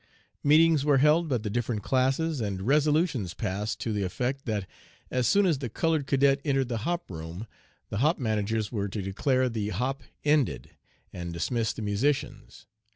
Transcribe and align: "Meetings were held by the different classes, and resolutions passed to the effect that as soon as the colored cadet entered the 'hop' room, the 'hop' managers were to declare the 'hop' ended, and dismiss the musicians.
"Meetings 0.43 0.83
were 0.83 0.97
held 0.97 1.29
by 1.29 1.37
the 1.37 1.49
different 1.51 1.83
classes, 1.83 2.41
and 2.41 2.63
resolutions 2.63 3.35
passed 3.35 3.79
to 3.81 3.93
the 3.93 4.01
effect 4.01 4.45
that 4.45 4.67
as 5.11 5.27
soon 5.27 5.45
as 5.45 5.59
the 5.59 5.69
colored 5.69 6.07
cadet 6.07 6.41
entered 6.43 6.69
the 6.69 6.79
'hop' 6.79 7.11
room, 7.11 7.45
the 7.89 7.97
'hop' 7.99 8.17
managers 8.17 8.71
were 8.71 8.87
to 8.87 8.99
declare 9.03 9.47
the 9.47 9.69
'hop' 9.69 10.01
ended, 10.25 10.71
and 11.13 11.31
dismiss 11.33 11.71
the 11.73 11.83
musicians. 11.83 12.65